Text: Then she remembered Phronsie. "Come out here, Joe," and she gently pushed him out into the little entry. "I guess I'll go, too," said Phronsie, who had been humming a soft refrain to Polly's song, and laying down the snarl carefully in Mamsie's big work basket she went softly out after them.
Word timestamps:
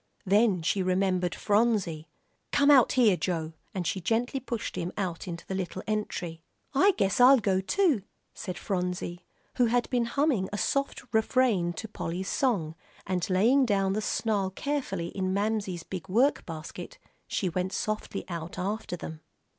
Then 0.25 0.63
she 0.63 0.81
remembered 0.81 1.35
Phronsie. 1.35 2.07
"Come 2.51 2.71
out 2.71 2.93
here, 2.93 3.15
Joe," 3.15 3.53
and 3.71 3.85
she 3.85 4.01
gently 4.01 4.39
pushed 4.39 4.75
him 4.75 4.91
out 4.97 5.27
into 5.27 5.45
the 5.45 5.53
little 5.53 5.83
entry. 5.85 6.41
"I 6.73 6.93
guess 6.97 7.19
I'll 7.21 7.37
go, 7.37 7.61
too," 7.61 8.01
said 8.33 8.57
Phronsie, 8.57 9.23
who 9.57 9.65
had 9.67 9.87
been 9.91 10.05
humming 10.05 10.49
a 10.51 10.57
soft 10.57 11.03
refrain 11.13 11.73
to 11.73 11.87
Polly's 11.87 12.29
song, 12.29 12.73
and 13.05 13.29
laying 13.29 13.63
down 13.63 13.93
the 13.93 14.01
snarl 14.01 14.49
carefully 14.49 15.09
in 15.09 15.35
Mamsie's 15.35 15.83
big 15.83 16.09
work 16.09 16.47
basket 16.47 16.97
she 17.27 17.47
went 17.47 17.71
softly 17.71 18.25
out 18.27 18.57
after 18.57 18.97
them. 18.97 19.21